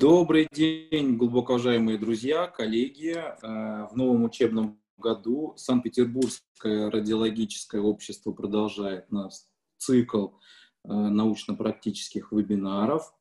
[0.00, 3.16] Добрый день, глубоко уважаемые друзья, коллеги.
[3.16, 9.32] Э, в новом учебном году Санкт-Петербургское радиологическое общество продолжает наш
[9.76, 13.12] цикл э, научно-практических вебинаров,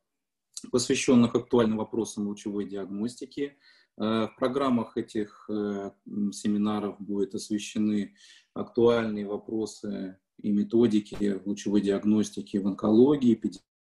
[0.71, 3.57] посвященных актуальным вопросам лучевой диагностики.
[3.97, 8.13] Э, в программах этих семинаров будут освещены
[8.53, 13.33] актуальные вопросы и методики лучевой диагностики в онкологии,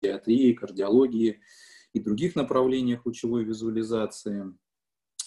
[0.01, 1.43] педиатрии, кардиологии,
[1.93, 4.55] и других направлениях лучевой визуализации.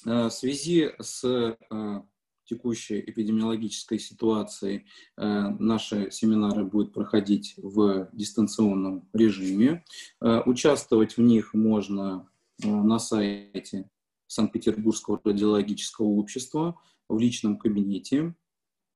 [0.05, 2.01] Э, в связи с э,
[2.45, 4.85] текущей эпидемиологической ситуацией
[5.17, 9.83] э, наши семинары будут проходить в дистанционном режиме.
[10.19, 12.29] Участвовать в них можно
[12.63, 13.89] на сайте
[14.27, 18.35] Санкт-Петербургского радиологического общества в личном кабинете.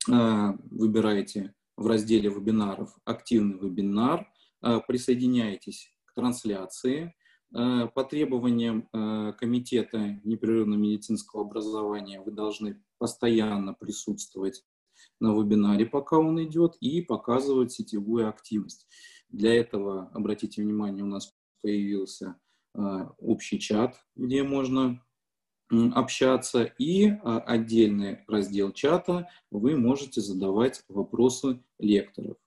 [0.08, 4.30] Выбираете в разделе вебинаров «Активный вебинар»,
[4.62, 7.14] присоединяйтесь к трансляции–
[7.56, 14.66] по требованиям э, Комитета непрерывного медицинского образования вы должны постоянно присутствовать
[15.22, 18.88] на вебинаре, пока он идет, и показывать сетевую активность.
[19.30, 22.36] Для этого, обратите внимание, у нас появился
[22.74, 22.80] э,
[23.20, 25.02] общий чат, где можно
[25.70, 32.38] общаться, и отдельный раздел чата вы можете задавать вопросы лекторов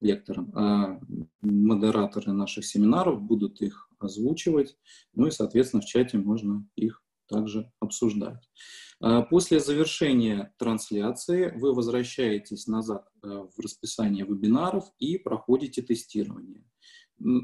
[0.00, 1.00] лекторам.
[1.40, 4.76] Модераторы наших семинаров будут их озвучивать,
[5.14, 8.48] ну и, соответственно, в чате можно их также обсуждать.
[9.00, 16.64] А после завершения трансляции вы возвращаетесь назад э, в расписание вебинаров и проходите тестирование.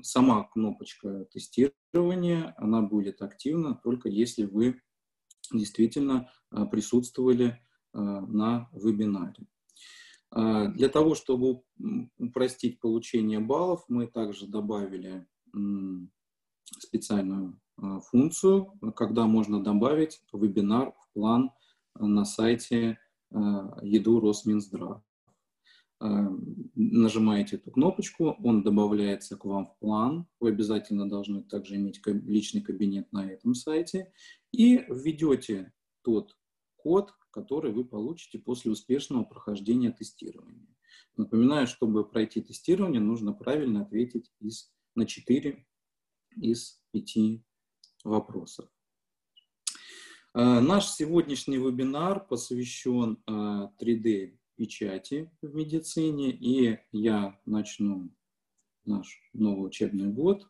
[0.02, 4.80] Сама кнопочка тестирования, она будет активна только если вы
[5.52, 7.46] действительно э, присутствовали
[7.92, 9.46] э, на вебинаре.
[10.34, 11.62] А, для того, чтобы
[12.18, 15.26] упростить получение баллов, мы также добавили
[16.64, 21.50] специальную а, функцию, когда можно добавить вебинар в план
[21.94, 22.98] на сайте
[23.30, 25.02] а, Еду Росминздрав.
[26.74, 30.26] Нажимаете эту кнопочку, он добавляется к вам в план.
[30.38, 34.12] Вы обязательно должны также иметь личный кабинет на этом сайте.
[34.52, 35.72] И введете
[36.02, 36.36] тот
[36.76, 40.66] код, который вы получите после успешного прохождения тестирования.
[41.16, 45.64] Напоминаю, чтобы пройти тестирование, нужно правильно ответить из, на 4
[46.36, 47.42] из 5
[48.04, 48.68] вопросов.
[50.34, 58.10] Э, наш сегодняшний вебинар посвящен 3D-печати э, в медицине, и я начну
[58.84, 60.48] наш новый учебный год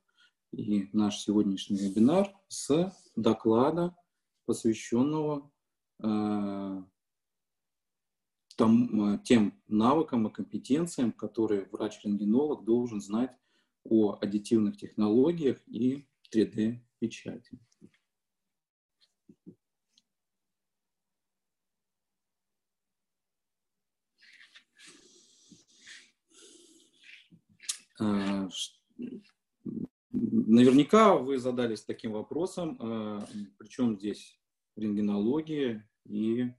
[0.52, 3.96] и наш сегодняшний вебинар с доклада,
[4.46, 5.50] посвященного
[6.02, 6.82] Э,
[8.56, 13.36] там, тем навыкам и компетенциям, которые врач-рентгенолог должен знать
[13.84, 17.58] о аддитивных технологиях и 3D-печати.
[28.00, 28.48] Э,
[30.10, 32.76] наверняка вы задались таким вопросом,
[33.58, 34.38] причем здесь
[34.76, 36.52] рентгенология и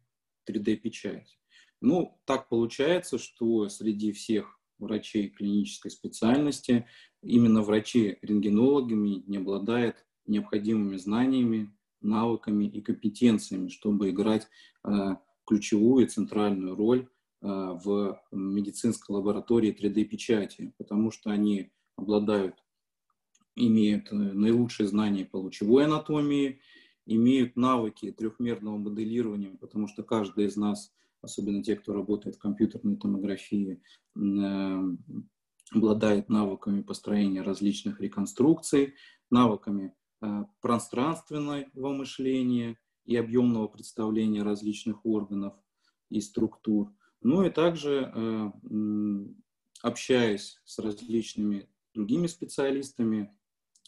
[0.47, 1.40] 3D-печать.
[1.81, 6.86] Ну, так получается, что среди всех врачей клинической специальности.
[7.22, 11.72] Именно врачи-рентгенологами не обладают необходимыми знаниями,
[12.02, 14.47] навыками и компетенциями, чтобы играть
[14.84, 15.16] э,
[15.46, 17.08] ключевую и центральную роль
[17.41, 22.56] э, в медицинской лаборатории 3D-печати, потому что они обладают,
[23.56, 26.59] имеют э, наилучшие знания по лучевой анатомии,
[27.06, 30.92] имеют навыки трехмерного моделирования, потому что каждый из нас,
[31.25, 33.81] особенно те, кто работает в компьютерной томографии,
[34.16, 34.81] э,
[35.72, 38.94] обладает навыками построения различных реконструкций,
[39.30, 45.53] навыками э, пространственного мышления и объемного представления различных органов
[46.09, 46.94] и структур.
[47.22, 48.52] Ну и также, э,
[49.81, 53.36] общаясь с различными другими специалистами,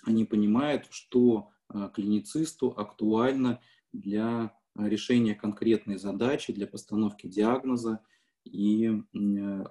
[0.04, 1.50] они понимают, что
[1.94, 3.60] клиницисту актуально
[3.92, 8.00] для решения конкретной задачи, для постановки диагноза
[8.44, 9.00] и э,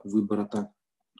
[0.04, 0.70] выбора так,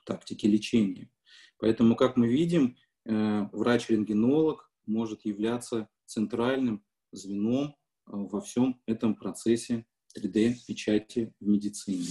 [0.05, 1.09] тактики лечения.
[1.57, 7.75] Поэтому, как мы видим, э, врач-рентгенолог может являться центральным звеном
[8.05, 9.85] во всем этом процессе
[10.17, 12.07] 3D-печати в медицине.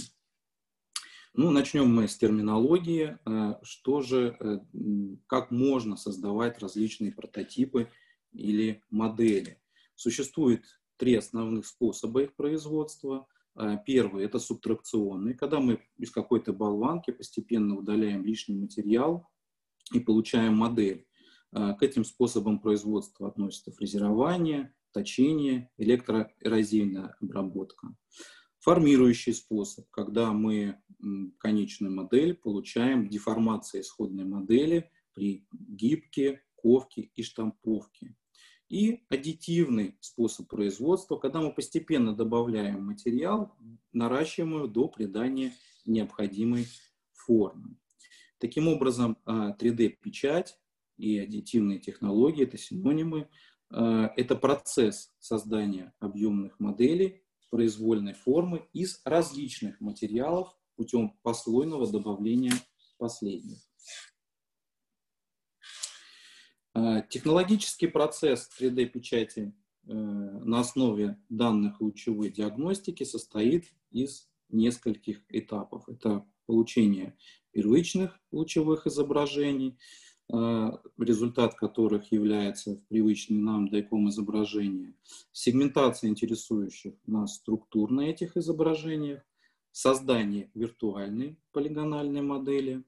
[1.33, 3.17] Ну, начнем мы с терминологии.
[3.63, 4.65] Что же,
[5.27, 7.89] как можно создавать различные прототипы
[8.31, 9.61] или модели.
[9.95, 10.63] Существует
[10.97, 13.27] три основных способа их производства.
[13.55, 19.27] А, первый– это субтракционный, когда мы из какой-то болванки постепенно удаляем лишний материал
[19.93, 21.07] и получаем модель.
[21.51, 27.95] К этим способам производства относятся фрезерование, точение, электроэрозийная обработка.
[28.59, 30.77] Формирующий способ, когда мы
[31.39, 38.15] конечную модель получаем деформация исходной модели при гибке, ковке и штамповке.
[38.69, 43.55] И аддитивный способ производства, когда мы постепенно добавляем материал,
[43.93, 45.53] наращиваем его до придания
[45.85, 46.67] необходимой
[47.13, 47.77] формы.
[48.39, 53.29] Таким образом, 3D-печать а, и аддитивные технологии– это синонимы.
[53.69, 62.53] А, это процесс создания объемных моделей произвольной формы из различных материалов путем послойного добавления
[62.97, 63.57] последних.
[63.57, 63.61] А,
[67.09, 69.53] технологический процесс 3D-печати
[69.87, 75.87] э, на основе данных лучевой диагностики состоит из нескольких этапов.
[75.89, 77.17] Это получение
[77.51, 79.77] первичных лучевых изображений,
[80.31, 84.93] э, результат которых является в привычный нам дайком изображения,
[85.31, 89.23] сегментация интересующих нас структур на этих изображениях,
[89.71, 92.83] создание виртуальной полигональной модели,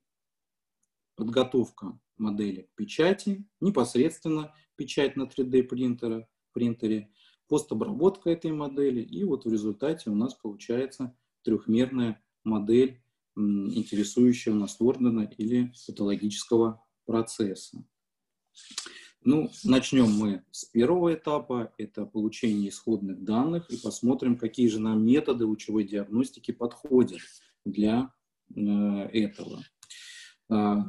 [1.15, 7.09] подготовка модели печати, непосредственно печать на 3D принтера, принтере,
[7.47, 13.01] постобработка этой модели, и вот в результате у нас получается трехмерная модель
[13.35, 17.83] интересующего нас органа или патологического процесса.
[19.21, 25.05] Ну, начнем мы с первого этапа, это получение исходных данных, и посмотрим, какие же нам
[25.05, 27.19] методы лучевой диагностики подходят
[27.65, 28.13] для
[28.55, 29.61] э, этого.
[30.51, 30.83] А,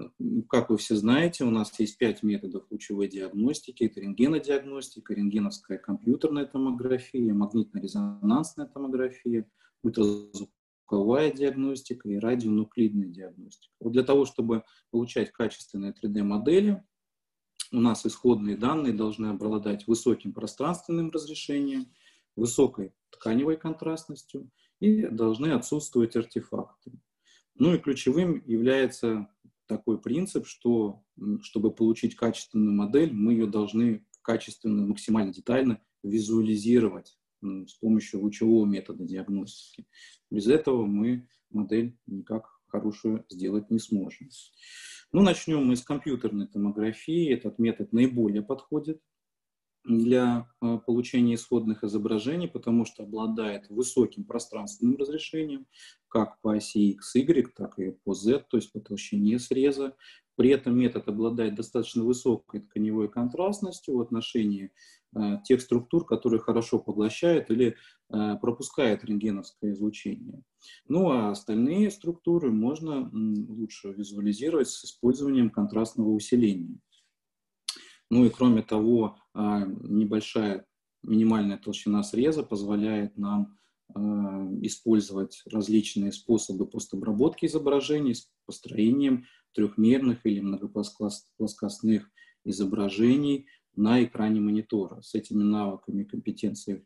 [0.49, 3.85] как вы все знаете, у нас есть пять методов лучевой диагностики.
[3.85, 9.47] Это рентгенодиагностика, рентгеновская компьютерная томография, магнитно-резонансная томография,
[9.83, 13.75] ультразвуковая диагностика и радионуклидная диагностика.
[13.81, 16.83] Вот для того, чтобы получать качественные 3D-модели,
[17.73, 21.93] у нас исходные данные должны обладать высоким пространственным разрешением,
[22.35, 26.93] высокой тканевой контрастностью и должны отсутствовать артефакты.
[27.57, 29.29] Ну и ключевым является
[29.67, 31.05] такой принцип, что
[31.43, 39.05] чтобы получить качественную модель, мы ее должны качественно, максимально детально визуализировать с помощью лучевого метода
[39.05, 39.87] диагностики.
[40.31, 44.29] Без этого мы модель никак хорошую сделать не сможем.
[45.13, 47.33] Ну, начнем мы с компьютерной томографии.
[47.33, 49.01] Этот метод наиболее подходит
[49.99, 55.67] для э, получения исходных изображений, потому что обладает высоким пространственным разрешением,
[56.09, 59.95] как по оси X, Y, так и по Z, то есть по толщине среза.
[60.37, 64.73] При этом метод обладает достаточно высокой тканевой контрастностью в отношении
[65.15, 67.77] э, тех структур, которые хорошо поглощают или
[68.09, 70.43] э, пропускают рентгеновское излучение.
[70.89, 76.79] Ну а остальные структуры можно лучше визуализировать с использованием контрастного усиления.
[78.11, 80.67] Ну и кроме того, а, небольшая
[81.03, 83.57] минимальная толщина среза позволяет нам
[83.95, 92.11] а, использовать различные способы постобработки изображений с построением трехмерных или многоплоскостных
[92.45, 93.47] изображений
[93.77, 95.01] на экране монитора.
[95.03, 96.85] С этими навыками компетенции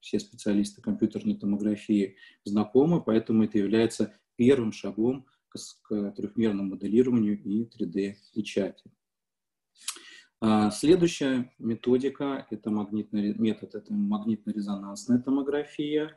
[0.00, 7.64] все специалисты компьютерной томографии знакомы, поэтому это является первым шагом к, к трехмерному моделированию и
[7.64, 8.90] 3D-печати.
[10.42, 16.16] А, следующая методика, это магнитный метод, это магнитно-резонансная томография.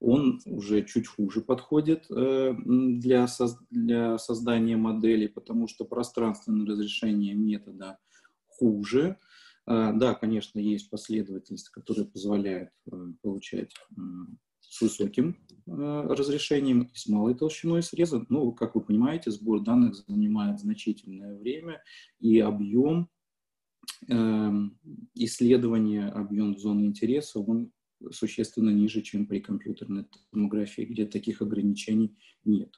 [0.00, 3.26] Он уже чуть хуже подходит э, для,
[3.70, 7.98] для создания модели, потому что пространственное разрешение метода
[8.46, 9.18] хуже.
[9.66, 13.74] А, да, конечно, есть последовательность, которая позволяет э, получать
[14.60, 18.24] с высоким э, разрешением и с малой толщиной среза.
[18.28, 21.82] Но, как вы понимаете, сбор данных занимает значительное время,
[22.20, 23.08] и объем
[25.14, 27.72] исследование объем зоны интереса, он
[28.10, 32.74] существенно ниже, чем при компьютерной томографии, где таких ограничений нет.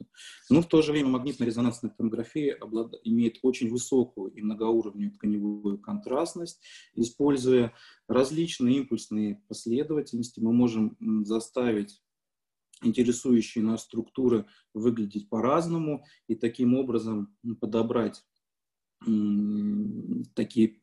[0.51, 2.95] Но в то же время магнитно-резонансная томография облад...
[3.03, 6.63] имеет очень высокую и многоуровневую тканевую контрастность.
[6.95, 7.73] Используя
[8.09, 12.01] различные импульсные последовательности, мы можем заставить
[12.83, 18.23] интересующие нас структуры выглядеть по-разному и таким образом подобрать
[20.35, 20.81] такие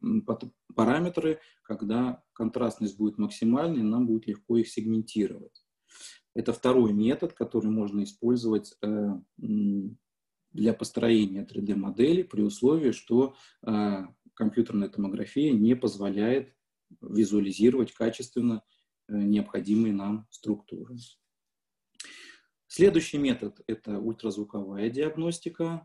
[0.76, 5.64] параметры, когда контрастность будет максимальной, нам будет легко их сегментировать.
[6.36, 14.90] Это второй метод, который можно использовать э, для построения 3D-модели при условии, что э, компьютерная
[14.90, 16.56] томография не позволяет
[17.02, 18.64] визуализировать качественно
[19.08, 20.96] э, необходимые нам структуры.
[22.66, 25.84] Следующий метод– это ультразвуковая диагностика.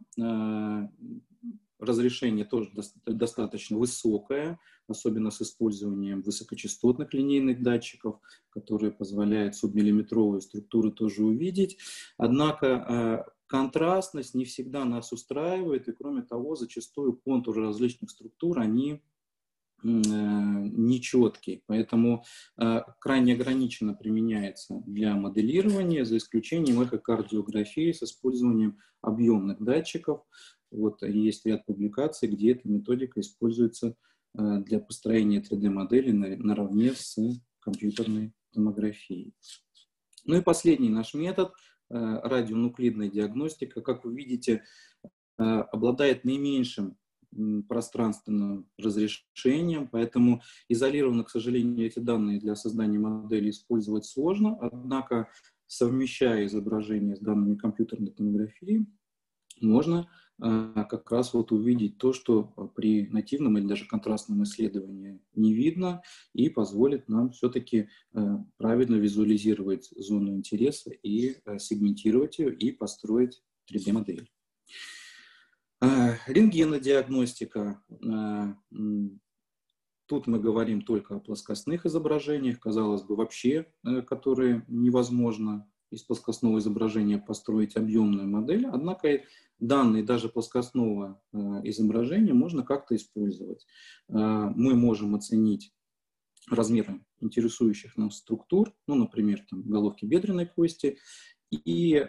[1.78, 2.70] Разрешение тоже
[3.06, 4.58] достаточно высокое,
[4.88, 8.20] особенно с использованием высокочастотных линейных датчиков,
[8.50, 11.78] которые позволяют субмиллиметровые структуры тоже увидеть.
[12.16, 19.02] Однако контрастность не всегда нас устраивает, и кроме того, зачастую контуры различных структур, они
[19.84, 22.24] нечеткий, поэтому
[22.98, 30.24] крайне ограниченно применяется для моделирования, за исключением эхокардиографии с использованием объемных датчиков.
[30.70, 33.96] Вот есть ряд публикаций, где эта методика используется
[34.34, 37.16] для построения 3D-модели наравне с
[37.60, 39.34] компьютерной томографией.
[40.24, 41.52] Ну и последний наш метод–
[41.90, 43.80] радионуклидная диагностика.
[43.80, 44.62] Как вы видите,
[45.36, 46.96] обладает наименьшим
[47.68, 55.28] пространственным разрешением, поэтому изолированно, к сожалению, эти данные для создания модели использовать сложно, однако
[55.66, 58.86] совмещая изображение с данными компьютерной томографии,
[59.60, 60.10] можно
[60.40, 66.02] как раз вот увидеть то, что при нативном или даже контрастном исследовании не видно,
[66.32, 73.42] и позволит нам все-таки а, правильно визуализировать зону интереса и а, сегментировать ее и построить
[73.72, 74.30] 3D-модель.
[75.80, 77.82] Э, рентгенодиагностика.
[80.06, 83.66] Тут мы говорим только о плоскостных изображениях, казалось бы, вообще,
[84.06, 89.22] которые невозможно из плоскостного изображения построить объемную модель, однако
[89.58, 91.20] данные даже плоскостного
[91.64, 93.66] изображения можно как-то использовать.
[94.08, 95.72] Мы можем оценить
[96.50, 100.98] размеры интересующих нас структур, ну, например, там, головки бедренной кости,
[101.50, 102.06] и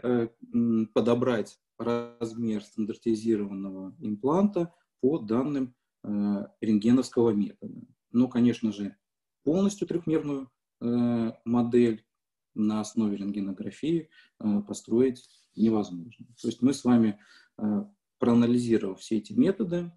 [0.93, 7.81] подобрать размер стандартизированного импланта по данным э, рентгеновского метода.
[8.11, 8.97] Но, конечно же,
[9.43, 10.51] полностью трехмерную
[10.81, 12.05] э, модель
[12.53, 15.29] на основе рентгенографии э, построить
[15.59, 16.25] невозможно.
[16.41, 17.19] То есть мы с вами,
[17.57, 17.85] э,
[18.17, 19.91] проанализировав все эти методы,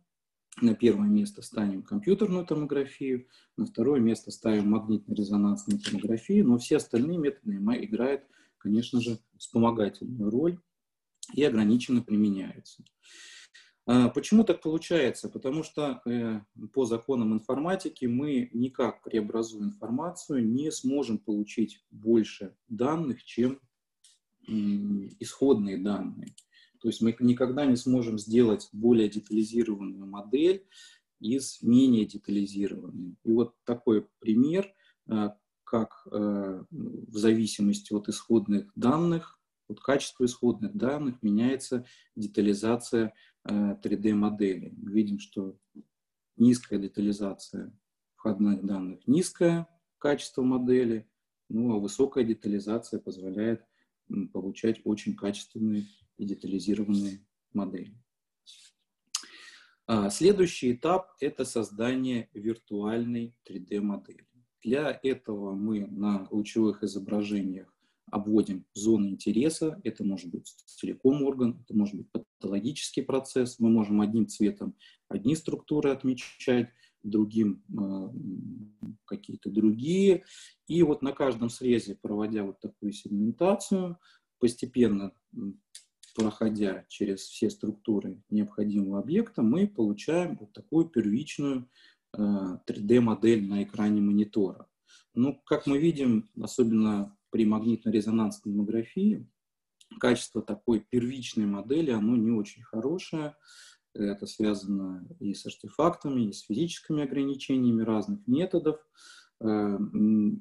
[0.61, 3.27] на первое место ставим компьютерную томографию,
[3.57, 8.25] на второе место ставим магнитно-резонансную томографию, но все остальные методы играют,
[8.59, 10.59] конечно же, вспомогательную роль
[11.33, 12.85] и ограниченно применяются.
[13.87, 15.29] А, почему так получается?
[15.29, 16.41] Потому что э,
[16.73, 23.59] по законам информатики мы никак преобразуя информацию не сможем получить больше данных, чем
[24.47, 26.35] исходные данные.
[26.81, 30.67] То есть мы никогда не сможем сделать более детализированную модель
[31.21, 33.17] из менее детализированной.
[33.23, 34.75] И вот такой пример,
[35.09, 39.41] а, как э, в зависимости от исходных данных
[39.73, 41.85] от качества исходных данных меняется
[42.15, 44.69] детализация 3D-модели.
[44.69, 45.57] Э, Мы видим, что
[46.37, 47.77] низкая детализация
[48.15, 49.67] входных данных, низкое
[49.99, 51.09] качество модели,
[51.49, 53.65] ну а высокая детализация позволяет
[54.33, 57.95] получать очень качественные и детализированные модели.
[59.87, 64.27] А, следующий этап– это создание виртуальной 3D-модели.
[64.63, 67.69] Для этого мы на лучевых изображениях
[68.11, 69.81] обводим зоны интереса.
[69.83, 73.59] Это может быть целиком орган, это может быть патологический процесс.
[73.59, 74.77] Мы можем одним цветом
[75.09, 76.71] одни структуры отмечать,
[77.03, 80.25] другим э, какие-то другие.
[80.67, 83.99] И вот на каждом срезе, проводя вот такую сегментацию,
[84.39, 85.13] постепенно
[86.15, 91.69] проходя через все структуры необходимого объекта, мы получаем вот такую первичную
[92.15, 94.69] 3D-модель э, на экране монитора.
[95.15, 99.27] Ну, как мы видим, особенно при магнитно-резонансной томографии
[99.99, 103.37] качество такой первичной модели, оно не очень хорошее.
[103.95, 108.81] Это связано и с артефактами, и с физическими ограничениями разных методов.
[109.41, 109.79] Э,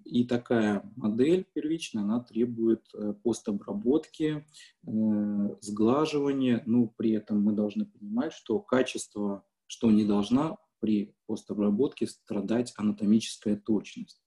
[0.06, 4.46] и такая модель первичная, она требует э, постобработки,
[4.86, 6.64] э, сглаживания.
[6.66, 13.56] Ну, при этом мы должны понимать, что качество, что не должна при постобработке страдать анатомическая
[13.56, 14.22] точность.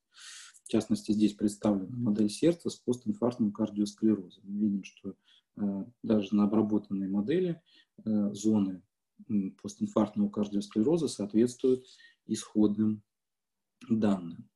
[0.63, 4.43] В частности, здесь представлена модель сердца с постинфарктным кардиосклерозом.
[4.45, 5.13] Мы видим, что
[6.01, 7.61] даже на обработанной модели
[8.03, 8.81] зоны
[9.61, 11.85] постинфарктного кардиосклероза соответствуют
[12.27, 13.03] исходным
[13.89, 14.49] данным.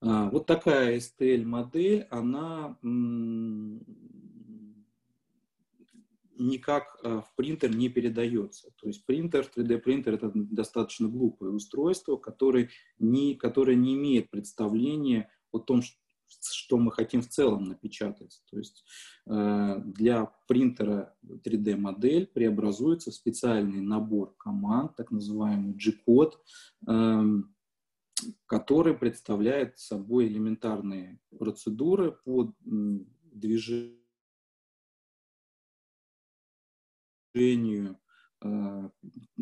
[0.00, 2.78] А, вот такая STL-модель, она
[6.40, 8.70] никак э, в принтер не передается.
[8.80, 15.58] То есть принтер, 3D-принтер– это достаточно глупое устройство, которое не, которое не имеет представления о
[15.58, 15.82] том,
[16.40, 18.42] что мы хотим в целом напечатать.
[18.50, 18.84] То есть
[19.26, 26.42] э, для принтера 3D-модель преобразуется специальный набор команд, так называемый G-код,
[26.88, 27.22] э,
[28.46, 32.54] который представляет собой элементарные процедуры по
[33.32, 34.00] движению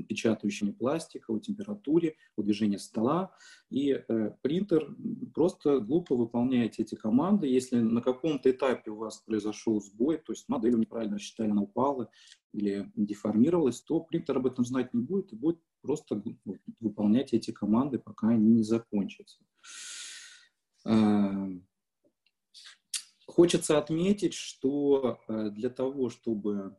[0.09, 3.33] печатающего пластика, о температуре, о движении стола.
[3.71, 4.95] И э, принтер
[5.35, 7.47] просто глупо выполняет эти команды.
[7.47, 12.11] Если на каком-то этапе у вас произошел сбой, то есть модель неправильно рассчитали, она упала
[12.52, 16.23] или деформировалась, то принтер об этом знать не будет и будет просто
[16.81, 19.38] выполнять эти команды, пока они не закончатся.
[23.38, 26.76] Хочется отметить, что э, для того, чтобы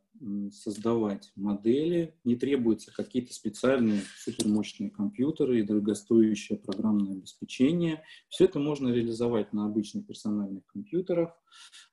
[0.52, 8.02] создавать модели, не требуются какие-то специальные супермощные компьютеры и дорогостоящее программное обеспечение.
[8.28, 11.30] Все это можно реализовать на обычных персональных компьютерах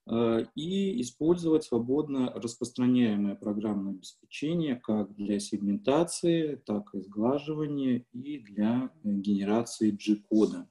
[0.06, 8.92] э, и использовать свободно распространяемое программное обеспечение как для сегментации, так и сглаживания и для
[9.06, 10.68] э, генерации G-кода.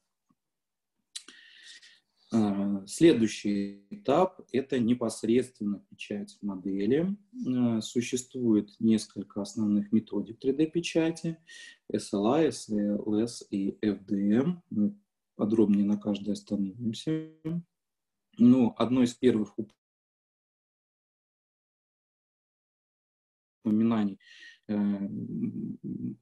[2.33, 7.17] А, следующий этап– это непосредственно печать модели.
[7.47, 11.39] А, существует несколько основных методик 3D-печати–
[11.93, 14.61] SLI, SLS и FDM.
[14.71, 14.99] Мы
[15.37, 17.31] подробнее на каждой остановимся.
[18.39, 19.55] Ну, одно из первых
[23.63, 24.19] упоминаний
[24.69, 24.75] Э,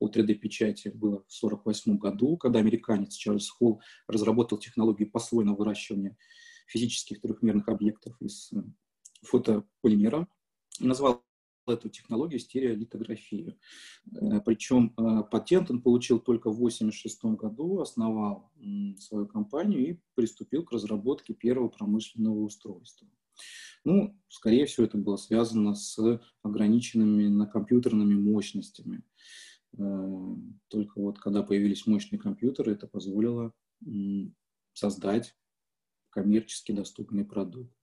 [0.00, 6.16] о 3D-печати было в 1948 году, когда американец Чарльз Холл разработал технологию послойного выращивания
[6.66, 8.62] физических трехмерных объектов из э,
[9.22, 10.28] фотополимера
[10.78, 11.24] и назвал
[11.66, 13.58] эту технологию стереолитографию.
[14.12, 14.90] Э, Причем
[15.30, 18.52] патент он получил только в 1986 году, основал
[18.98, 23.08] свою компанию и приступил к разработке первого промышленного устройства.
[23.84, 25.98] Ну, скорее всего, это было связано с
[26.42, 29.02] ограниченными на компьютерными мощностями.
[29.76, 30.36] Э,
[30.68, 33.52] только вот когда появились мощные компьютеры, это позволило
[34.72, 35.36] создать
[36.10, 37.74] коммерчески доступный продукт.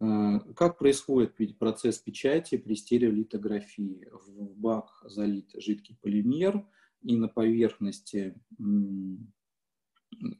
[0.00, 4.08] Э, как происходит процесс печати при стереолитографии?
[4.12, 6.66] В бак залит жидкий полимер,
[7.02, 8.34] и на поверхности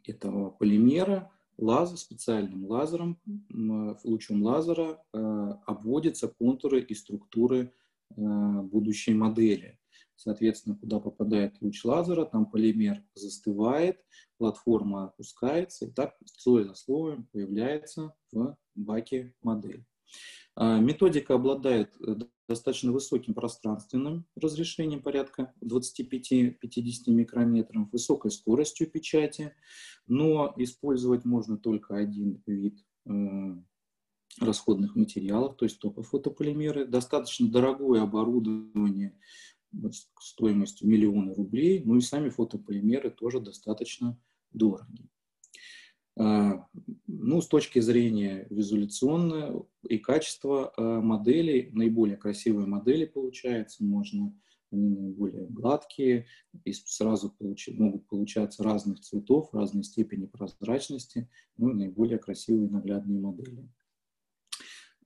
[0.04, 3.18] этого полимера лазер, специальным лазером,
[4.04, 5.18] лучом лазера э,
[5.66, 7.72] обводятся контуры и структуры
[8.16, 8.20] э,
[8.62, 9.78] будущей модели.
[10.16, 14.00] Соответственно, куда попадает луч лазера, там полимер застывает,
[14.38, 19.84] платформа опускается, и так слой за слоем появляется в баке модель.
[20.56, 22.16] А, методика обладает э,
[22.48, 26.56] достаточно высоким пространственным разрешением, порядка 25-50
[27.08, 29.54] микрометров, высокой скоростью печати,
[30.06, 33.10] но использовать можно только один вид э,
[34.40, 36.86] расходных материалов, то есть топофотополимеры.
[36.86, 39.18] Достаточно дорогое оборудование
[40.20, 44.16] стоимостью миллиона рублей, ну и сами фотополимеры тоже достаточно
[44.52, 45.08] дорогие.
[46.16, 46.66] А,
[47.06, 54.32] ну, с точки зрения визуляционной и качества а, моделей, наиболее красивые модели получаются, можно,
[54.70, 56.26] они наиболее гладкие,
[56.64, 63.18] и сразу получ, могут получаться разных цветов, разной степени прозрачности, ну и наиболее красивые наглядные
[63.18, 63.68] модели.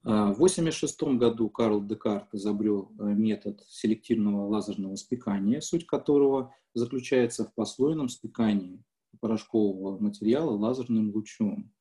[0.03, 7.53] А, в 1986 году Карл Декарт изобрел метод селективного лазерного спекания, суть которого заключается в
[7.55, 8.83] послойном спекании
[9.19, 11.73] порошкового материала лазерным лучом.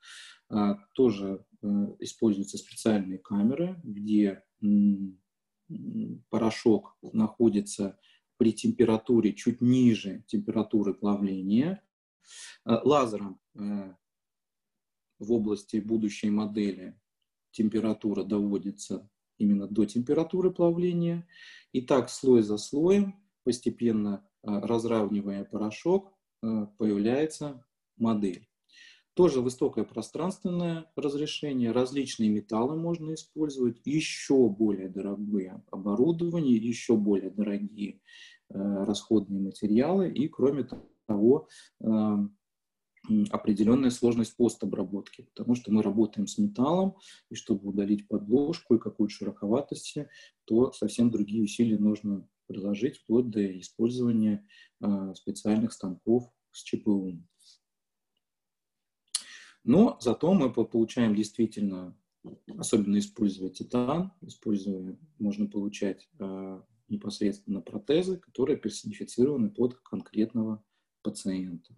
[0.51, 1.67] А, тоже э,
[2.01, 4.43] используются специальные камеры, где
[6.31, 7.99] порошок находится
[8.39, 11.83] при температуре чуть ниже температуры плавления.
[12.65, 13.95] А, лазером э,
[15.19, 16.99] в области будущей модели
[17.51, 21.27] температура доводится именно до температуры плавления.
[21.73, 27.65] И так слой за слоем, постепенно а, разравнивая порошок, появляется
[27.97, 28.49] модель.
[29.19, 38.01] Тоже высокое пространственное разрешение, различные металлы можно использовать, еще более дорогое оборудование, еще более дорогие
[38.49, 40.69] э, расходные материалы и, кроме
[41.09, 41.49] того,
[41.81, 41.89] э,
[43.31, 46.95] определенная сложность постобработки, потому что мы работаем с металлом,
[47.29, 49.97] и чтобы удалить подложку и какую-то широковатость,
[50.45, 54.45] то совсем другие усилия нужно приложить вплоть до использования
[54.81, 57.23] а, специальных станков с ЧПУ.
[59.65, 61.97] Но зато мы получаем действительно,
[62.57, 70.65] особенно используя титан, используя, можно получать э, непосредственно протезы, которые персонифицированы под конкретного
[71.03, 71.75] пациента.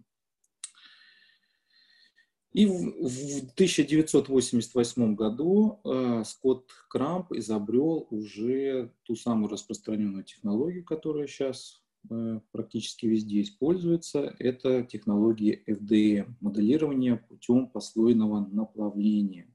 [2.53, 11.27] И в, в 1988 году э, Скотт Крамп изобрел уже ту самую распространенную технологию, которая
[11.27, 14.35] сейчас э, практически везде используется.
[14.37, 19.47] Это технология FDM, моделирование путем послойного наплавления.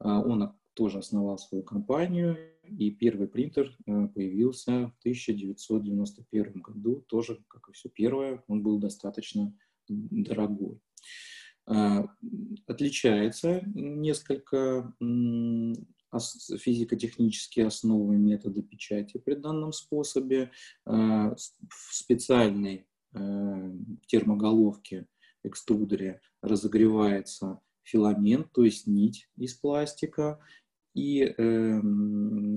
[0.00, 7.68] Э, он тоже основал свою компанию и первый принтер появился в 1991 году, тоже, как
[7.68, 9.54] и все первое, он был достаточно
[9.88, 10.80] дорогой.
[12.66, 14.94] Отличается несколько
[16.10, 20.50] физико-технические основы метода печати при данном способе.
[20.84, 21.36] В
[21.90, 22.86] специальной
[24.06, 25.06] термоголовке
[25.44, 30.38] экструдере разогревается филамент, то есть нить из пластика,
[30.94, 31.80] и э,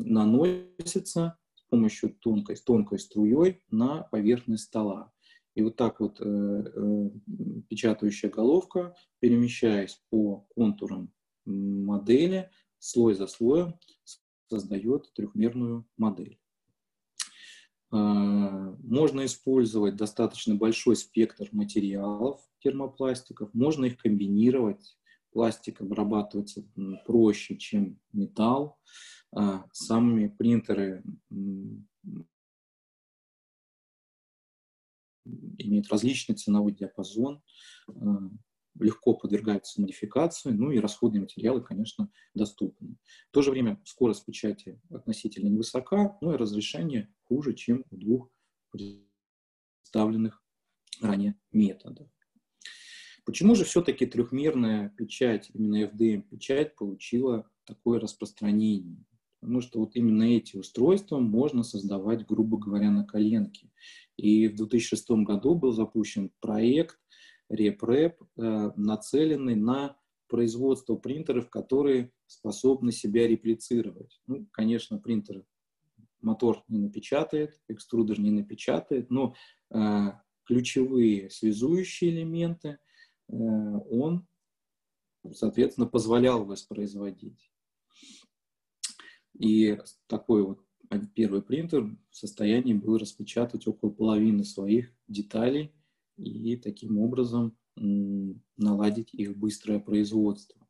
[0.05, 5.11] наносится с помощью тонкой, тонкой струей на поверхность стола.
[5.55, 7.09] И вот так вот э, э,
[7.69, 11.11] печатающая головка, перемещаясь по контурам
[11.45, 13.79] модели, слой за слоем,
[14.47, 16.39] создает трехмерную модель.
[17.91, 17.97] Э,
[18.83, 24.97] можно использовать достаточно большой спектр материалов термопластиков, можно их комбинировать
[25.35, 26.65] пластик обрабатывается
[27.05, 28.79] проще, чем металл.
[29.35, 31.03] А, самые принтеры
[35.25, 37.41] имеют различный ценовой диапазон,
[37.88, 38.29] а,
[38.79, 42.97] легко подвергаются модификации, ну и расходные материалы, конечно, доступны.
[43.29, 48.29] В то же время скорость печати относительно невысока, но и разрешение хуже, чем у двух
[48.71, 50.43] представленных
[51.01, 52.09] ранее методов.
[53.25, 59.03] Почему же все-таки трехмерная печать, именно FDM-печать, получила такое распространение?
[59.39, 63.71] Потому что вот именно эти устройства можно создавать, грубо говоря, на коленке.
[64.17, 66.99] И в 2006 году был запущен проект
[67.51, 69.97] RepRep, э, нацеленный на
[70.28, 74.19] производство принтеров, которые способны себя реплицировать.
[74.28, 75.43] Ну, конечно, принтер
[76.21, 79.36] мотор не напечатает, экструдер не напечатает, но
[79.69, 80.12] э,
[80.45, 82.80] ключевые связующие элементы
[83.28, 84.28] Э, он,
[85.32, 87.51] соответственно, позволял воспроизводить.
[89.38, 90.64] И такой вот
[91.13, 95.71] первый принтер в состоянии был распечатать около половины своих деталей
[96.17, 100.65] и таким образом наладить их быстрое производство.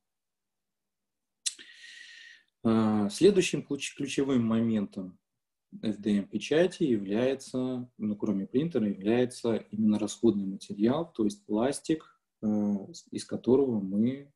[2.63, 5.19] А, следующим ключевым моментом
[5.82, 12.75] FDM-печати является, ну, кроме принтера, является именно расходный материал, то есть пластик, Э,
[13.12, 14.32] из которого мы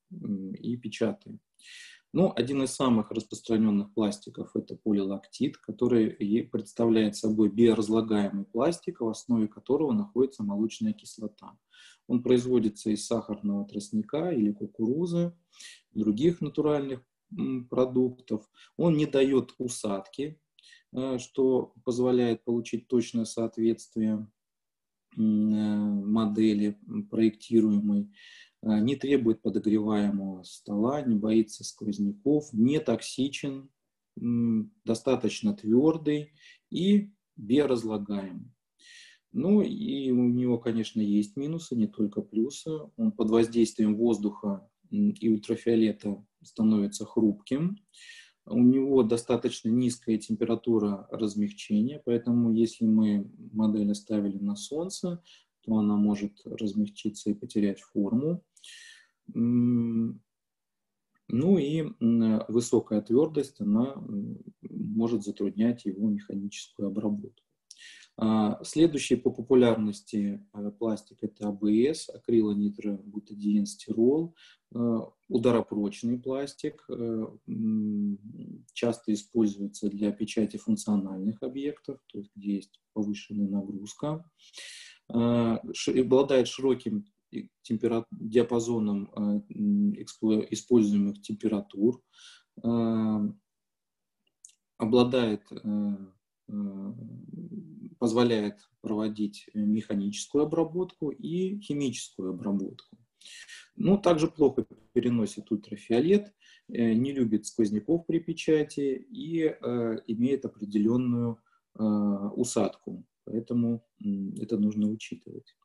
[0.57, 1.39] и печатаем.
[2.11, 6.09] Ну, один из самых распространенных пластиков– это полилактит, который
[6.45, 11.55] представляет собой биоразлагаемый пластик, в основе которого находится молочная кислота.
[12.07, 15.37] Он производится из сахарного тростника или кукурузы,
[15.93, 17.01] других натуральных
[17.69, 18.49] продуктов.
[18.75, 20.41] Он не дает усадки,
[20.91, 24.27] э, что позволяет получить точное соответствие
[25.17, 26.77] Э, модели
[27.09, 28.11] проектируемой,
[28.61, 33.69] не требует подогреваемого стола, не боится сквозняков, не токсичен,
[34.15, 36.33] достаточно твердый
[36.69, 38.51] и биоразлагаемый.
[39.31, 42.71] Ну и у него, конечно, есть минусы, не только плюсы.
[42.97, 47.77] Он под воздействием воздуха и ультрафиолета становится хрупким.
[48.45, 55.21] У него достаточно низкая температура размягчения, поэтому если мы модель оставили на солнце,
[55.61, 58.43] то она может размягчиться и потерять форму.
[59.33, 60.19] Ну
[61.57, 61.85] и
[62.47, 63.95] высокая твердость, она
[64.61, 67.43] может затруднять его механическую обработку.
[68.21, 74.35] А, следующий по популярности э, пластик– это АБС, акрилонитробутадиенстирол,
[74.75, 77.27] э, ударопрочный пластик, э,
[78.73, 84.29] часто используется для печати функциональных объектов, то есть где есть повышенная нагрузка,
[85.07, 87.05] обладает широким
[88.11, 89.05] диапазоном
[90.51, 92.01] используемых температур,
[94.77, 95.43] обладает
[97.99, 102.97] позволяет проводить механическую обработку и химическую обработку.
[103.75, 106.33] Ну, также плохо переносит ультрафиолет,
[106.67, 111.41] э, не любит сквозняков при печати и э, имеет определенную
[111.77, 113.85] э, усадку, поэтому
[114.39, 115.55] это нужно учитывать.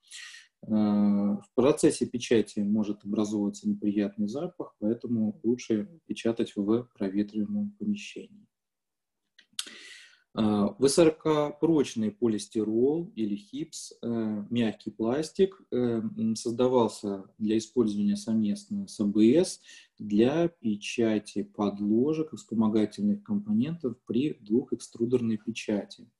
[0.66, 8.46] Э, в процессе печати может образовываться неприятный запах, поэтому лучше печатать в проветриваемом помещении.
[10.36, 16.02] А, высокопрочный полистирол или хипс, э, мягкий пластик, э,
[16.34, 19.60] создавался для использования совместно с АБС
[19.98, 26.02] для печати подложек и вспомогательных компонентов при двухэкструдерной печати.
[26.02, 26.10] А,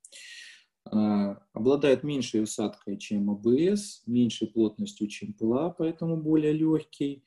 [0.85, 7.23] обладает меньшей усадкой, чем АБС, меньшей плотностью, чем ПЛА, поэтому более легкий,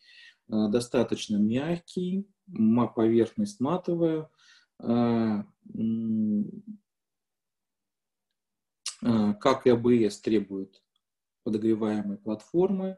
[0.49, 2.29] а, достаточно мягкий,
[2.95, 4.31] поверхность матовая,
[4.81, 5.47] как
[9.67, 10.83] и ABS требует
[11.43, 12.97] подогреваемой платформы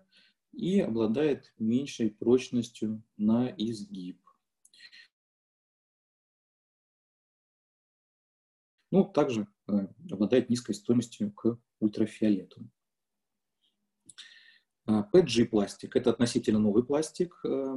[0.53, 4.21] и обладает меньшей прочностью на изгиб.
[8.91, 9.47] Ну, также
[10.11, 12.69] обладает низкой стоимостью к ультрафиолету.
[14.87, 17.77] PG пластик– это относительно новый пластик, э,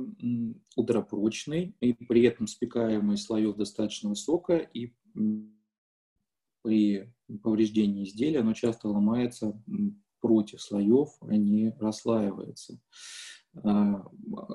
[0.75, 4.93] ударопрочный, и при этом спекаемость слоев достаточно высокая, и
[6.63, 9.61] при повреждении изделия оно часто ломается
[10.21, 12.79] против слоев, а не расслаивается.
[13.55, 14.03] А,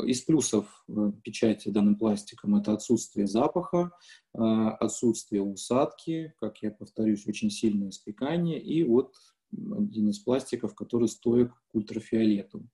[0.07, 3.93] из плюсов э, печати данным пластиком это отсутствие запаха,
[4.35, 9.15] а, отсутствие усадки, как я повторюсь, очень сильное спекание, и вот
[9.53, 12.69] один из пластиков, который стоит к ультрафиолету.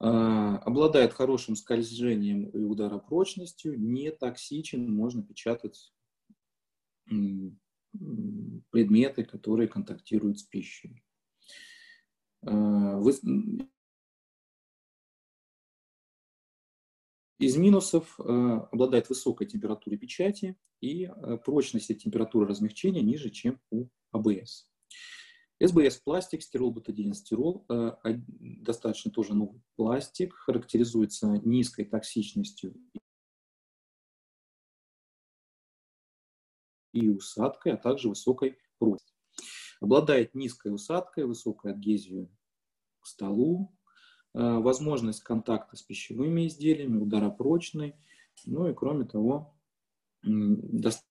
[0.00, 5.92] А, обладает хорошим скольжением и ударопрочностью, не токсичен, можно печатать
[8.70, 11.02] предметы, которые контактируют с пищей.
[12.42, 12.96] А,
[17.38, 21.10] из минусов а, обладает высокой температурой печати и
[21.44, 24.68] прочность и температура размягчения ниже, чем у АБС.
[25.60, 27.92] СБС пластик, стирол, бутадилин, стирол, э,
[28.28, 32.76] достаточно тоже новый пластик, характеризуется низкой токсичностью
[36.92, 39.16] и усадкой, а также высокой прочностью.
[39.80, 42.30] Обладает низкой усадкой, высокой адгезией
[43.00, 43.77] к столу, э,
[44.34, 47.94] возможность контакта с пищевыми изделиями, ударопрочный,
[48.44, 49.54] ну и кроме того,
[50.22, 51.06] достаточно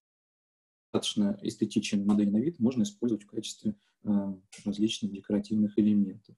[1.42, 4.32] эстетичен модель на вид, можно использовать в качестве Э,
[4.64, 6.36] различных декоративных элементов.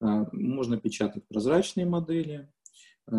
[0.00, 2.50] Э, можно печатать прозрачные модели,
[3.06, 3.14] э,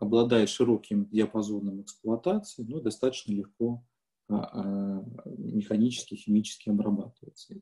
[0.00, 3.84] обладает широким диапазоном эксплуатации, но достаточно легко
[4.28, 7.60] механически, химически обрабатывается.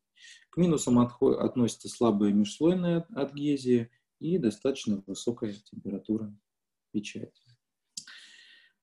[0.50, 3.88] К минусам относится слабая межслойная адгезия
[4.20, 6.35] и достаточно высокая температура
[6.92, 7.42] печати.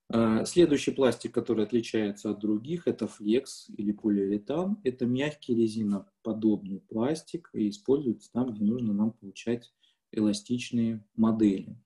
[0.09, 4.79] А, следующий пластик, который отличается от других, это флекс или полиуретан.
[4.83, 9.73] Это мягкий резиноподобный пластик и используется там, где нужно нам получать
[10.11, 11.77] эластичные модели.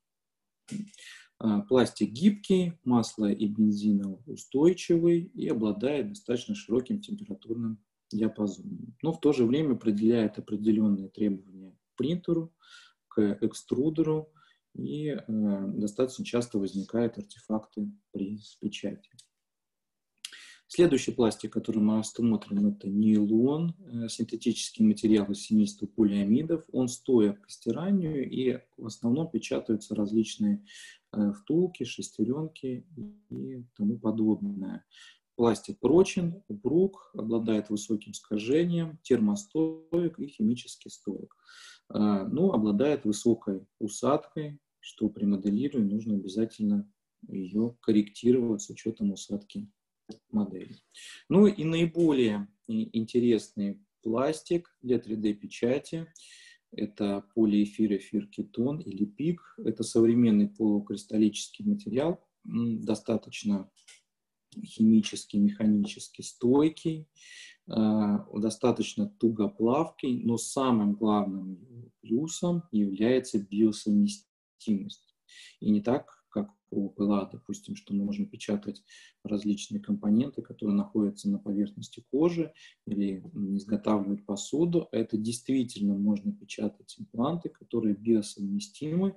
[1.39, 7.79] А, пластик гибкий, масло и бензиноустойчивый и обладает достаточно широким температурным
[8.12, 8.97] диапазоном.
[9.01, 12.53] Но в то же время определяет определенные требования к принтеру,
[13.10, 14.32] к экструдеру,
[14.76, 19.10] и э, достаточно часто возникают артефакты при печати.
[20.72, 26.63] Следующий пластик, который мы рассмотрим, это нейлон, э, синтетический материал из семейства полиамидов.
[26.72, 30.63] Он стоит к стиранию и в основном печатаются различные
[31.12, 32.86] э, втулки, шестеренки
[33.32, 34.86] и тому подобное.
[35.36, 41.36] Пластик прочен, упруг, обладает высоким скольжением, термостоек и химически стоек.
[41.89, 46.91] А, ну, обладает высокой усадкой, что при моделировании нужно обязательно
[47.28, 49.69] ее корректировать с учетом усадки
[50.32, 50.78] модели.
[51.28, 56.08] Ну и наиболее интересный пластик для 3D-печати–
[56.71, 59.41] это полиэфир кетон или ПИК.
[59.58, 63.69] Это современный полукристаллический материал, достаточно
[64.63, 67.08] химически, механически стойкий,
[67.69, 75.15] достаточно тугоплавкий, но самым главным плюсом является биосовместимость.
[75.60, 78.84] И не так, как у ПЛА, допустим, что мы можем печатать
[79.23, 82.53] различные компоненты, которые находятся на поверхности кожи
[82.86, 83.23] или
[83.55, 84.88] изготавливать посуду.
[84.91, 89.15] Это действительно можно печатать импланты, которые биосовместимы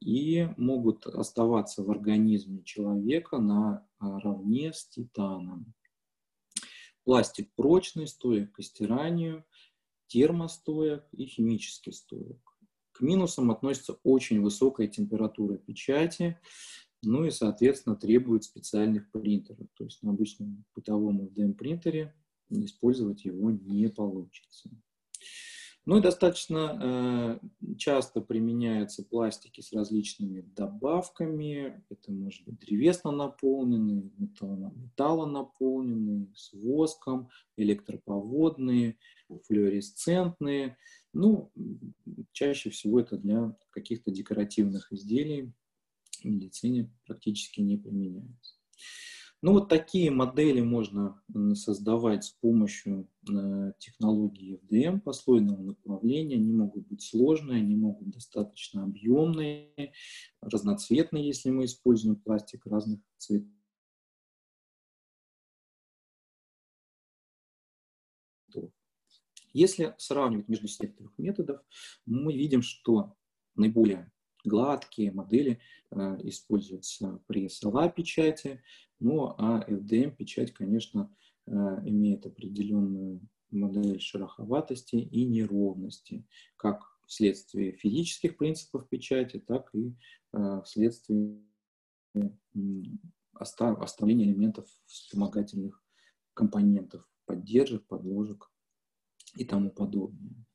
[0.00, 5.74] и могут оставаться в организме человека на равне с титаном.
[7.04, 9.44] Пластик прочный, стоек к стиранию,
[10.06, 12.40] термостоек и химический стоек.
[12.92, 16.38] К минусам относится очень высокая температура печати,
[17.02, 19.68] ну и, соответственно, требует специальных принтеров.
[19.74, 22.14] То есть на обычном бытовом FDM-принтере
[22.50, 24.70] использовать его не получится.
[25.86, 31.84] Ну и достаточно э, часто применяются пластики с различными добавками.
[31.90, 38.96] Это может быть древесно наполненные, металло наполненные, с воском, электроповодные,
[39.46, 40.78] флуоресцентные.
[41.12, 41.52] Ну,
[42.32, 45.52] чаще всего это для каких-то декоративных изделий
[46.22, 48.54] в медицине практически не применяется.
[49.44, 56.36] Ну вот такие модели можно создавать с помощью э, технологии FDM послойного направления.
[56.36, 59.92] Они могут быть сложные, они могут быть достаточно объемные,
[60.40, 63.52] разноцветные, если мы используем пластик разных цветов.
[69.52, 71.60] Если сравнивать между секторных методов,
[72.06, 73.14] мы видим, что
[73.56, 74.10] наиболее
[74.44, 78.62] гладкие модели э, используются при SLA-печати,
[79.04, 81.14] ну а FDM-печать, конечно,
[81.46, 81.50] э,
[81.84, 89.94] имеет определенную модель шероховатости и неровности, как вследствие физических принципов печати, так и
[90.32, 91.42] э, вследствие
[93.34, 95.82] оставления элементов вспомогательных
[96.32, 98.50] компонентов, поддержек, подложек
[99.36, 100.46] и тому подобное.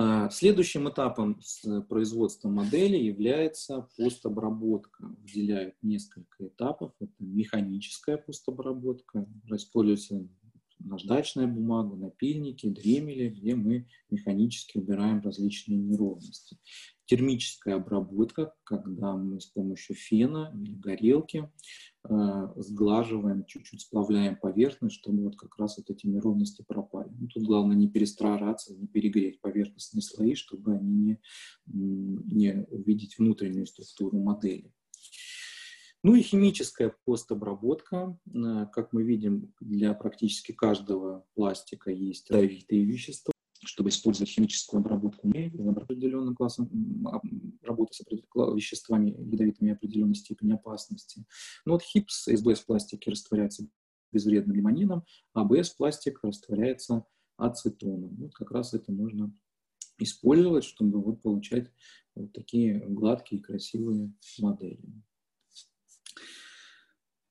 [0.00, 1.40] А, следующим этапом
[1.88, 5.02] производства модели является постобработка.
[5.02, 6.92] Выделяют несколько этапов.
[7.00, 9.26] Это механическая постобработка.
[9.50, 10.24] Используется
[10.80, 16.58] наждачная бумага, напильники, дремели, где мы механически убираем различные неровности.
[17.06, 21.50] Термическая обработка, когда мы с помощью фена или горелки
[22.04, 27.10] э, сглаживаем, чуть-чуть сплавляем поверхность, чтобы вот как раз вот эти неровности пропали.
[27.18, 31.18] Ну, тут главное не перестараться, не перегреть поверхностные слои, чтобы они
[31.66, 34.72] не, не увидеть внутреннюю структуру модели.
[36.08, 38.18] Ну и химическая постобработка.
[38.34, 43.30] Э, как мы видим, для практически каждого пластика есть ядовитые вещества.
[43.62, 46.70] Чтобы использовать химическую обработку определенным классом
[47.60, 48.00] работы с
[48.54, 51.26] веществами ядовитыми определенной степени опасности.
[51.66, 53.68] Ну вот ХИПС, СБС в пластике растворяется
[54.10, 57.04] безвредным лимонином, а АБС пластик растворяется
[57.36, 58.16] ацетоном.
[58.16, 59.30] Вот как раз это можно
[59.98, 61.70] использовать, чтобы вот получать
[62.14, 64.80] вот такие гладкие красивые модели.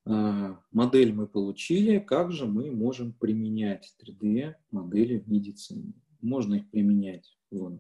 [0.10, 5.94] А, модель мы получили, как же мы можем применять 3D-модели в медицине?
[6.22, 7.78] Можно их применять в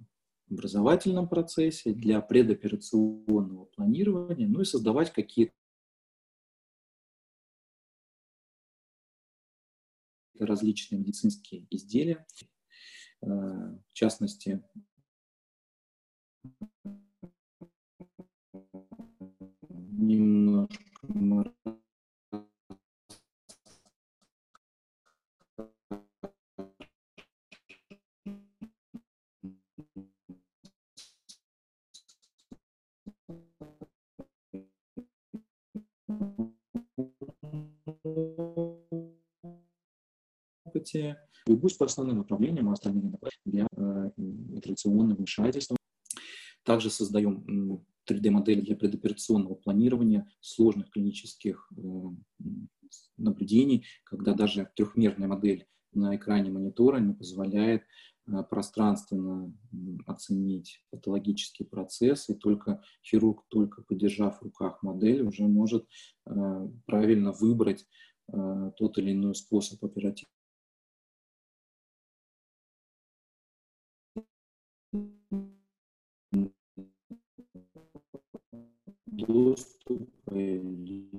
[0.49, 5.53] образовательном процессе, для предоперационного планирования, ну и создавать какие-то
[10.37, 12.25] различные медицинские изделия,
[13.21, 13.27] а,
[13.87, 14.61] в частности,
[19.69, 21.56] немножко
[40.97, 41.17] опыте.
[41.45, 43.13] Гусь по основным направлениям, а остальные
[43.45, 44.09] для э,
[44.57, 45.77] операционного вмешательства.
[46.63, 51.81] Также создаем 3D-модели для предоперационного планирования сложных клинических э,
[53.17, 57.83] наблюдений, когда даже трехмерная модель на экране монитора не позволяет
[58.27, 59.53] э, пространственно
[60.05, 65.87] оценить патологический процесс, и только хирург, только подержав в руках модель, уже может
[66.25, 67.85] э, правильно выбрать
[68.77, 70.36] тот или иной способ оперативного
[79.17, 81.09] доступа или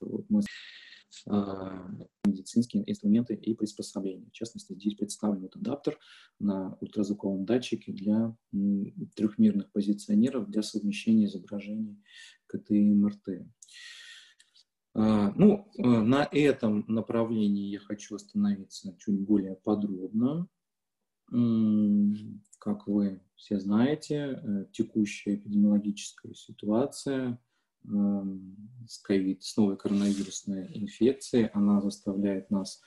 [0.00, 0.42] вот мы
[1.28, 1.90] а,
[2.40, 4.28] медицинские инструменты и приспособления.
[4.30, 5.98] В частности, здесь представлен вот адаптер
[6.38, 8.36] на ультразвуковом датчике для
[9.14, 12.02] трехмерных позиционеров для совмещения изображений
[12.46, 13.46] КТ и МРТ.
[14.94, 20.48] А, ну, а, на этом направлении я хочу остановиться чуть более подробно.
[22.58, 27.38] Как вы все знаете, э, текущая эпидемиологическая ситуация–
[27.84, 31.46] с ковид, с новой коронавирусной инфекцией.
[31.52, 32.80] Она заставляет нас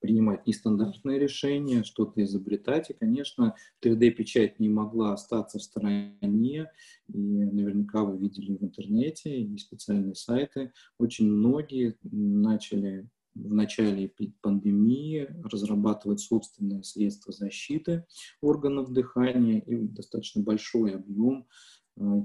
[0.00, 2.90] принимать нестандартные решения, что-то изобретать.
[2.90, 6.70] И, конечно, 3D-печать не могла остаться в стороне.
[7.08, 10.72] И наверняка вы видели в интернете и специальные сайты.
[10.98, 18.04] Очень многие начали в начале пандемии разрабатывать собственные средства защиты
[18.40, 21.46] органов дыхания и достаточно большой объем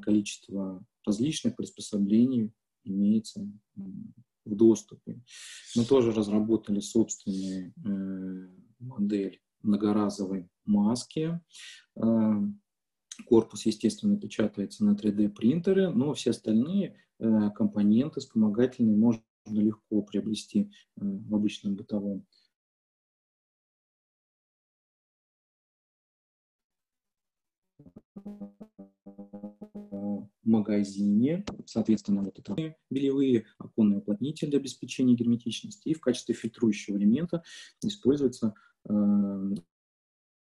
[0.03, 2.51] количество различных приспособлений
[2.84, 3.47] имеется
[4.45, 5.21] в доступе.
[5.76, 8.49] Мы тоже разработали собственную э,
[8.80, 11.41] модель многоразовой маски.
[11.95, 12.01] Э,
[13.26, 20.71] корпус, естественно, печатается на 3D принтеры, но все остальные э, компоненты вспомогательные можно легко приобрести
[20.95, 22.26] в обычном бытовом
[30.46, 37.43] магазине, соответственно, вот это белевые оконные уплотнители для обеспечения герметичности, и в качестве фильтрующего элемента
[37.84, 38.54] используется
[38.88, 38.93] э,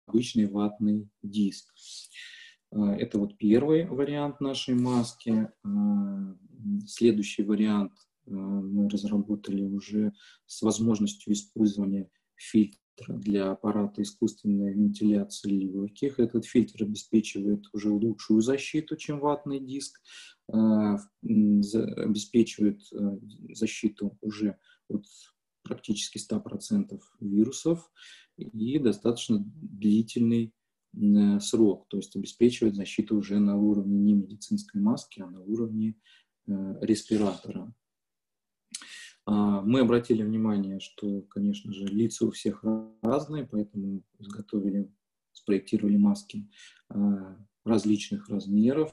[0.06, 1.74] обычный ватный диск.
[2.72, 5.50] Э, это вот первый вариант нашей маски.
[5.64, 5.68] Э,
[6.88, 7.94] следующий вариант
[8.28, 10.14] мы разработали уже
[10.46, 16.20] с возможностью использования фильтра для аппарата искусственной вентиляции легких.
[16.20, 20.00] Этот фильтр обеспечивает уже лучшую защиту, чем ватный диск,
[20.48, 22.82] обеспечивает
[23.54, 24.58] защиту уже
[24.90, 25.06] от
[25.64, 27.92] практически 100% вирусов
[28.38, 30.54] и достаточно длительный
[30.94, 35.96] Э, срок, то есть обеспечивает защиту уже на уровне не медицинской маски, а на уровне
[36.48, 37.74] э, респиратора.
[39.26, 42.64] А, мы обратили внимание, что, конечно же, лица у всех
[43.02, 44.92] разные, поэтому изготовили,
[45.32, 46.50] спроектировали маски
[46.90, 48.92] а, различных размеров,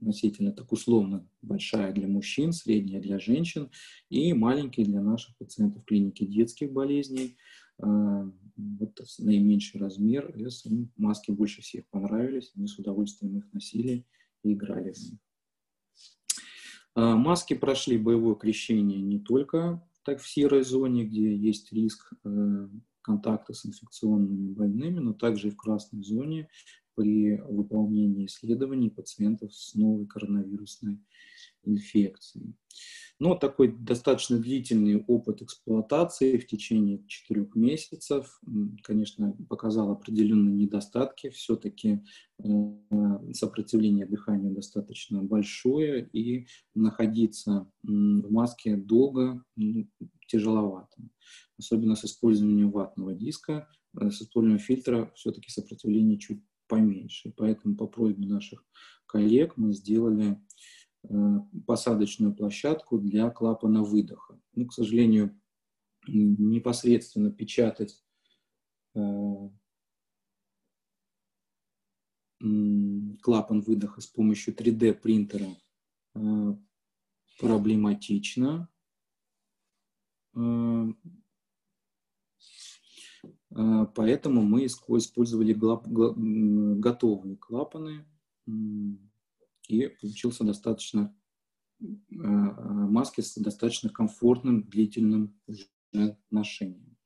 [0.00, 3.70] относительно так условно большая для мужчин, средняя для женщин
[4.08, 7.36] и маленькие для наших пациентов клиники детских болезней.
[7.78, 10.66] А, вот наименьший размер S.
[10.96, 12.52] Маски больше всех понравились.
[12.54, 14.06] Мы с удовольствием их носили
[14.42, 15.25] и играли в них.
[16.96, 22.68] А, маски прошли боевое крещение не только так в серой зоне, где есть риск э,
[23.02, 26.48] контакта с инфекционными больными, но также и в красной зоне
[26.96, 30.98] при выполнении исследований пациентов с новой коронавирусной
[31.64, 32.54] инфекцией.
[33.18, 38.40] Но такой достаточно длительный опыт эксплуатации в течение четырех месяцев,
[38.82, 41.30] конечно, показал определенные недостатки.
[41.30, 42.02] Все-таки
[42.38, 42.44] э,
[43.32, 49.42] сопротивление дыханию достаточно большое, и находиться в маске долго
[50.26, 50.96] тяжеловато.
[51.58, 53.66] Особенно с использованием ватного диска,
[53.98, 57.32] э, с использованием фильтра все-таки сопротивление чуть поменьше.
[57.36, 58.64] Поэтому по просьбе наших
[59.06, 60.38] коллег мы сделали
[61.08, 64.40] Э, посадочную площадку для клапана выдоха.
[64.54, 65.40] Ну, к сожалению,
[66.06, 68.04] непосредственно печатать
[68.94, 69.00] э,
[72.40, 75.46] клапан выдоха с помощью 3D принтера
[76.14, 76.56] э,
[77.38, 78.68] проблематично.
[83.50, 85.52] Поэтому мы использовали
[86.80, 88.04] готовые клапаны
[89.68, 91.16] и получился достаточно
[91.80, 91.84] э,
[92.14, 95.38] маски с достаточно комфортным длительным
[96.30, 96.96] ношением.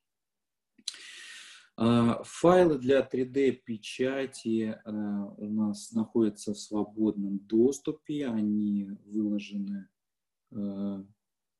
[1.77, 4.91] А, файлы для 3D-печати э,
[5.37, 8.27] у нас находятся в свободном доступе.
[8.27, 9.87] Они выложены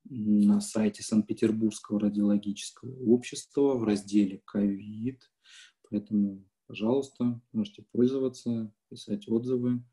[0.05, 5.31] на сайте Санкт-Петербургского радиологического общества в разделе «Ковид».
[5.89, 9.83] Поэтому, пожалуйста, можете пользоваться, писать отзывы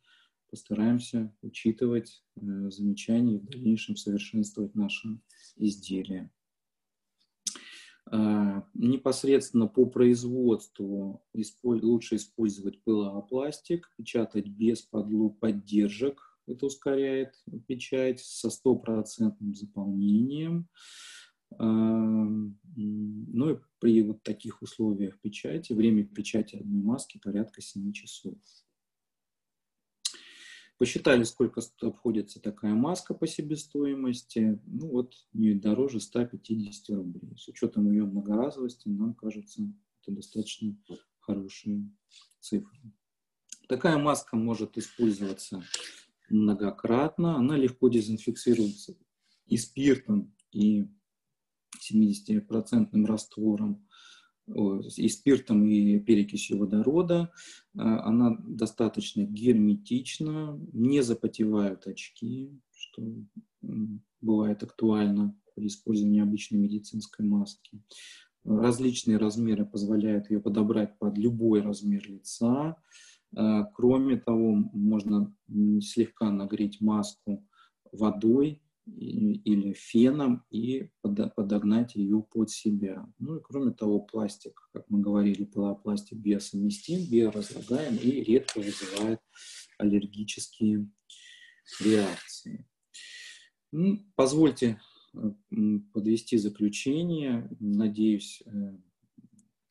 [0.50, 5.20] постараемся учитывать э, замечания и в дальнейшем совершенствовать наше
[5.56, 6.30] изделие.
[8.10, 11.22] Э, непосредственно по производству
[11.62, 17.34] лучше использовать пылопластик, печатать без подлуп поддержек, это ускоряет
[17.66, 20.68] печать со стопроцентным заполнением.
[21.52, 28.34] Э, ну и при вот таких условиях печати, время печати одной маски порядка 7 часов.
[30.78, 34.60] Посчитали, сколько обходится такая маска по себестоимости.
[34.66, 37.36] Ну вот не дороже 150 рублей.
[37.36, 39.62] С учетом ее многоразовости, нам кажется,
[40.02, 40.76] это достаточно
[41.18, 41.90] хорошие
[42.38, 42.78] цифры.
[43.68, 45.64] Такая маска может использоваться
[46.30, 47.36] многократно.
[47.36, 48.96] Она легко дезинфицируется
[49.46, 50.86] и спиртом, и
[51.90, 53.88] 70% раствором
[54.96, 57.30] и спиртом, и перекисью водорода.
[57.76, 63.02] А, она достаточно герметична, не запотевают очки, что
[64.20, 67.82] бывает актуально при использовании обычной медицинской маски.
[68.44, 72.76] Различные размеры позволяют ее подобрать под любой размер лица.
[73.36, 75.34] А, кроме того, можно
[75.80, 77.46] слегка нагреть маску
[77.92, 83.06] водой или феном и подогнать ее под себя.
[83.18, 89.20] Ну и кроме того, пластик, как мы говорили, пилопластик биосовместим, биоразлагаем и редко вызывает
[89.78, 90.88] аллергические
[91.80, 92.66] реакции.
[93.70, 94.80] Ну, позвольте
[95.12, 95.18] э,
[95.92, 97.48] подвести заключение.
[97.60, 98.42] Надеюсь,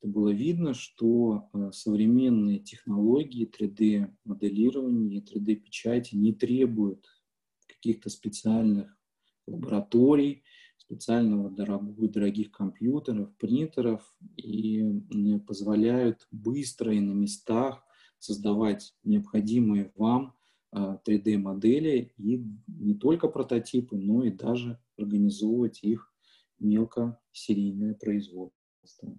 [0.02, 7.06] э, это было видно, что э, современные технологии 3D-моделирования и 3D-печати не требуют
[7.68, 8.96] каких-то специальных
[9.48, 10.44] лабораторий,
[10.78, 14.84] специального дорогих, дорогих компьютеров, принтеров и
[15.46, 17.84] позволяют быстро и на местах
[18.20, 20.34] создавать необходимые вам
[20.74, 26.14] 3D-модели и не только прототипы, но и даже организовывать их
[26.60, 29.18] мелкосерийное производство.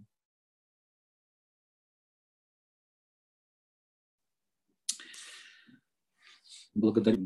[6.79, 7.17] Благодарю.